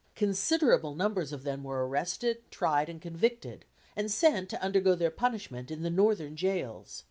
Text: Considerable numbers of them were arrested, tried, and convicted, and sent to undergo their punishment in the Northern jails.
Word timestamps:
Considerable 0.15 0.95
numbers 0.95 1.31
of 1.31 1.43
them 1.43 1.63
were 1.63 1.87
arrested, 1.87 2.41
tried, 2.49 2.89
and 2.89 2.99
convicted, 2.99 3.65
and 3.95 4.09
sent 4.09 4.49
to 4.49 4.59
undergo 4.59 4.95
their 4.95 5.11
punishment 5.11 5.69
in 5.69 5.83
the 5.83 5.91
Northern 5.91 6.35
jails. 6.35 6.99